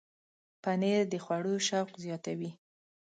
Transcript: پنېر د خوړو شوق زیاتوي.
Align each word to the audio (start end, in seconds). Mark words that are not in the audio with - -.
پنېر 0.63 1.01
د 1.11 1.15
خوړو 1.23 1.55
شوق 1.67 1.89
زیاتوي. 2.05 2.51